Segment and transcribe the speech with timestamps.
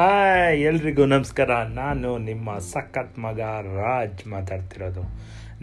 [0.00, 1.62] Hi, ಎಲ್ರಿಗೂ ನಮಸ್ಕಾರ.
[1.62, 3.40] ನಾನು ನಿಮ್ಮ ಸಖತ್ ಮಗ
[3.74, 5.02] ರಾಜ್ ಮಾತಾಡ್ತಿರೋದು.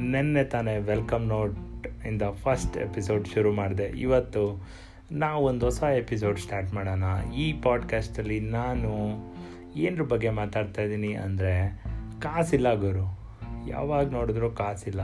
[0.01, 1.57] ನಿನ್ನೆ ತಾನೇ ವೆಲ್ಕಮ್ ನೋಟ್
[2.07, 3.83] ಇಂದ ಫಸ್ಟ್ ಎಪಿಸೋಡ್ ಶುರು ಮಾಡಿದೆ.
[3.83, 4.67] ಇವತ್ತು
[5.11, 7.03] ನಾವು ಒಂದು ಹೊಸ ಎಪಿಸೋಡ್ ಸ್ಟಾರ್ಟ್ ಮಾಡೋಣ.
[7.33, 8.89] ಈ ಪಾಡ್ಕಾಸ್ಟಲ್ಲಿ ನಾನು
[9.75, 11.83] ಏನರ ಬಗ್ಗೆ ಮಾತಾಡ್ತಾ ಇದ್ದೀನಿ ಅಂದರೆ,
[12.21, 13.19] ಕಾಸಿಲ್ಲ ಗುರು.
[13.67, 15.01] ಯಾವಾಗ ನೋಡಿದ್ರೂ ಕಾಸಿಲ್ಲ.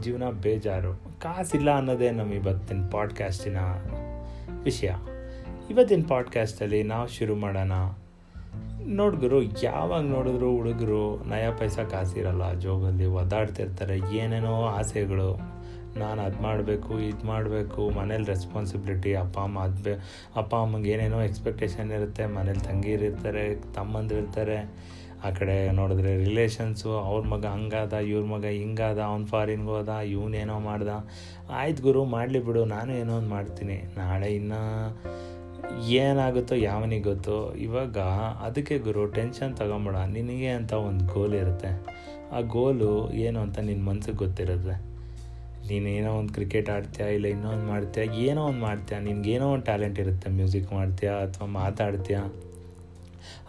[0.00, 0.96] ಜೀವನ ಬೇಜಾರು.
[0.96, 3.56] ಕಾಸಿಲ್ಲ ಅನ್ನೋದೇ ನಮ್ಮ ಇವತ್ತಿನ ಪಾಡ್ಕಾಸ್ಟಿನ
[4.62, 4.92] ವಿಷಯ.
[5.70, 7.72] ಇವತ್ತಿನ ಪಾಡ್ಕಾಸ್ಟಲ್ಲಿ ನಾವು ಶುರು ಮಾಡೋಣ.
[8.88, 15.56] ನೋಡ್ಗುರು, ಯಾವಾಗ ನೋಡಿದ್ರು ಹುಡುಗರು ನಯ ಪೈಸ ಕಾಸಿರಲ್ಲ, ಜೋಗಲ್ಲಿ ಒದ್ದಾಡ್ತಿರ್ತಾರೆ ಏನೇನೋ ಆಸೆಗಳು.
[15.98, 19.94] ನಾನು ಅದು ಮಾಡಬೇಕು, ಇದು ಮಾಡಬೇಕು, ಮನೇಲಿ ರೆಸ್ಪಾನ್ಸಿಬಿಲಿಟಿ ಅಪ್ಪ ಅಮ್ಮ ಅದು ಬೇ
[20.36, 24.58] ಅಪ್ಪ ಅಮ್ಮಗೆ ಏನೇನೋ ಎಕ್ಸ್ಪೆಕ್ಟೇಷನ್ ಇರುತ್ತೆ, ಮನೇಲಿ ತಂಗಿರಿರ್ತಾರೆ ತಮ್ಮಂದಿರ್ತಾರೆ
[25.24, 30.88] ಆ ಕಡೆ ನೋಡಿದ್ರೆ ರಿಲೇಷನ್ಸು ಅವ್ರ ಮಗ ಹಂಗಾದ, ಇವ್ರ ಮಗ ಹಿಂಗಾದ, ಅವ್ನು ಫಾರಿನ್ಗೆ ಹೋದ ಇವನೇನೋ ಮಾಡ್ದ.
[31.50, 33.78] ಆಯ್ತು ಗುರು, ಮಾಡಲಿ ಬಿಡು, ನಾನು ಏನೋ ಒಂದು ಮಾಡ್ತೀನಿ.
[33.96, 34.60] ನಾಳೆ ಇನ್ನೂ
[35.88, 37.98] ಏನಾಗುತ್ತೋ ಯಾವನಿಗೆ ಗೊತ್ತು, ಇವಾಗ
[38.40, 39.96] ಅದಕ್ಕೆ ಗುರು ಟೆನ್ಷನ್ ತಗೊಂಬೇಡ.
[39.96, 41.70] ನಿನಗೆ ಅಂತ ಒಂದು ಗೋಲ್ ಇರುತ್ತೆ.
[42.32, 44.96] ಆ ಗೋಲು ಏನು ಅಂತ ನಿನ್ನ ಮನ್ಸಿಗೆ ಗೊತ್ತಿರುತ್ತೆ
[45.68, 50.72] ನೀನೇನೋ ಒಂದು ಕ್ರಿಕೆಟ್ ಆಡ್ತೀಯಾ, ಇಲ್ಲ ಇನ್ನೊಂದು ಮಾಡ್ತೀಯಾ, ಏನೋ ಒಂದು ಮಾಡ್ತೀಯಾ ನಿನಗೇನೋ ಒಂದು ಟ್ಯಾಲೆಂಟ್ ಇರುತ್ತೆ ಮ್ಯೂಸಿಕ್
[50.72, 52.32] ಮಾಡ್ತೀಯಾ, ಅಥವಾ ಮಾತಾಡ್ತೀಯಾ.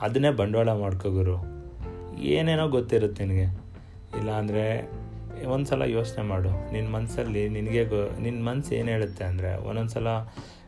[0.02, 1.36] ಅದನ್ನೇ ಬಂಡವಾಳ ಮಾಡ್ಕೋ ಗುರು.
[2.21, 3.67] ಏನೇನೋ ಗೊತ್ತಿರುತ್ತೆ ನಿನಗೆ.
[4.19, 4.92] ಇಲ್ಲಾಂದರೆ
[5.47, 6.73] ಒಂದು ಸಲ ಯೋಚನೆ ಮಾಡು.
[6.73, 10.08] ನಿನ್ನ ಮನಸ್ಸಲ್ಲಿ ನಿನಗೆ ಗೊ ನಿನ್ನ ಮನಸ್ಸು ಏನು ಹೇಳುತ್ತೆ ಅಂದರೆ ಒಂದೊಂದು ಸಲ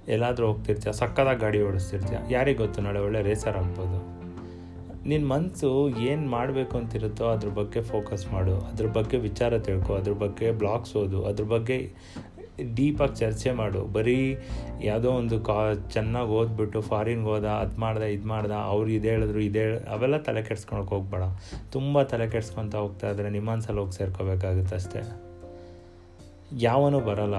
[0.10, 4.00] ಎಲ್ಲಾದರೂ ಹೋಗ್ತಿರ್ತೀಯ ಸಕ್ಕದಾಗಿ ಗಾಡಿ ಓಡಿಸ್ತಿರ್ತೀಯ, ಯಾರಿಗೆ ಗೊತ್ತು ನಾಳೆ ಒಳ್ಳೆ ರೇಸರ್ ಆಗ್ಬೋದು.
[5.10, 10.52] ನಿನ್ನ ಮನಸ್ಸು ಏನು ಮಾಡಬೇಕು ಅಂತಿರುತ್ತೋ ಅದ್ರ ಬಗ್ಗೆ ಫೋಕಸ್ ಮಾಡು, ಅದ್ರ ಬಗ್ಗೆ ವಿಚಾರ ತಿಳ್ಕೊ, ಅದ್ರ ಬಗ್ಗೆ
[10.52, 11.78] ಬ್ಲಾಗ್ಸ್ ಓದು, ಅದ್ರ ಬಗ್ಗೆ
[12.76, 13.82] ಡೀಪಾಗಿ ಚರ್ಚೆ ಮಾಡು.
[13.86, 14.38] ಬರೀ
[14.84, 19.64] ಯಾವುದೋ ಒಂದು ಕಾ, ಚೆನ್ನಾಗಿ ಓದ್ಬಿಟ್ಟು ಫಾರಿನ್ಗೆ ಹೋದ, ಅದು ಮಾಡ್ದೆ, ಇದು ಮಾಡ್ದೆ, ಅವ್ರು ಇದು ಹೇಳಿದ್ರು, ಇದೇ
[19.94, 21.24] ಅವೆಲ್ಲ ತಲೆ ಕೆಡ್ಸ್ಕೊಳಕ್ಕೆ ಹೋಗ್ಬೇಡ.
[21.72, 25.04] ತುಂಬ ತಲೆ ಕೆಡ್ಸ್ಕೊತ ಹೋಗ್ತಾ ಇದ್ರೆ ನಿಮ್ಮ ಮನ್ಸಲ್ಲಿ ಹೋಗಿ ಸೇರ್ಕೋಬೇಕಾಗುತ್ತೆ ಅಷ್ಟೇ.
[26.60, 27.36] ಯಾವನು ಬರಲ್ಲ.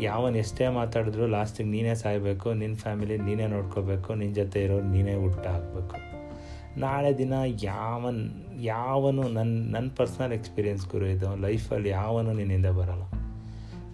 [0.00, 5.46] ಯಾವನು ಎಷ್ಟೇ ಮಾತಾಡಿದ್ರು ಲಾಸ್ಟಿಗೆ ನೀನೇ ಸಾಯಬೇಕು ನಿನ್ನ ಫ್ಯಾಮಿಲಿ ನೀನೇ ನೋಡ್ಕೋಬೇಕು ನಿನ್ನ ಜೊತೆ ಇರೋರು ನೀನೇ ಊಟ
[5.46, 5.96] ಹಾಕಬೇಕು.
[6.80, 11.36] ನಾಳೆ ದಿನ ಯಾವನ್, ಯಾವನು ನನ್ನ ನನ್ನ ಪರ್ಸ್ನಲ್ ಎಕ್ಸ್ಪೀರಿಯೆನ್ಸ್ ಗುರು ಇದು.
[11.36, 13.02] ಲೈಫಲ್ಲಿ ಯಾವನು ನಿನ್ನಿಂದ ಬರಲ್ಲ.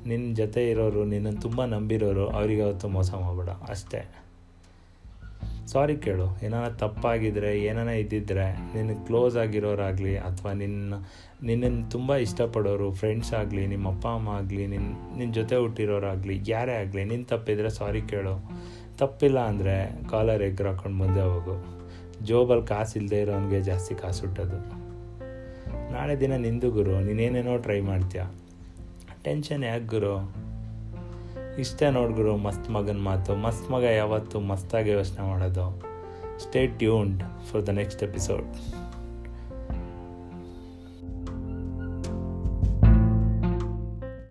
[0.06, 3.49] ನಿನ್ನ ಜೊತೆ ಇರೋರು ನಿನ್ನನ್ನು ತುಂಬ ನಂಬಿರೋರು, ಅವ್ರಿಗೆ ಅವತ್ತು ಮೋಸ ಮಾಡಬೇಡ.
[3.49, 4.15] ಅಷ್ಟೇ.
[5.73, 6.27] ಸಾರಿ ಕೇಳು.
[6.45, 10.95] ಏನಾರ ತಪ್ಪಾಗಿದ್ರೆ ಏನಾರ ಇದ್ದಿದ್ರೆ ನಿನಗೆ ಕ್ಲೋಸ್ ಆಗಿರೋರಾಗಲಿ ಅಥವಾ ನಿನ್ನ
[11.43, 17.05] ನಿನ್ನನ್ನು ತುಂಬ ಇಷ್ಟಪಡೋರು ಫ್ರೆಂಡ್ಸ್ ಆಗಲಿ ನಿಮ್ಮ ಅಪ್ಪ ಅಮ್ಮ ಆಗಲಿ ನಿನ್ನ ನಿನ್ನ ಜೊತೆ ಹುಟ್ಟಿರೋರಾಗಲಿ, ಯಾರೇ ಆಗಲಿ
[17.05, 18.34] ನಿನ್ನ ತಪ್ಪಿದ್ರೆ ಸಾರಿ ಕೇಳು.
[18.99, 21.57] ತಪ್ಪಿಲ್ಲ ಅಂದರೆ ಕಾಲರ್ ಎಗ್ರು ಹಾಕೊಂಡು ಮುಂದೆ ಹೋಗು.
[22.25, 24.59] ಜೋಬಲ್ಲಿ ಕಾಸು ಇಲ್ಲದೆ ಇರೋನಿಗೆ ಜಾಸ್ತಿ ಕಾಸು ಹುಟ್ಟೋದು.
[25.93, 28.23] ನಾಳೆ ದಿನ ನಿಂದು ಗುರು ನೀನೇನೇನೋ ಟ್ರೈ ಮಾಡ್ತೀಯ.
[29.23, 30.47] ಟೆನ್ಷನ್ ಯಾಕೆ ಗುರು?
[31.59, 33.35] ಇಷ್ಟೇ ನೋಡ್ಗುರು, ಮಸ್ತ್ ಮಗನ ಮಾತು.
[33.35, 35.83] ಮಸ್ತ್ ಮಗ ಯಾವತ್ತು ಮಸ್ತಾಗಿ ಯೋಚನೆ ಮಾಡೋದು.
[36.39, 38.45] Stay tuned for the next episode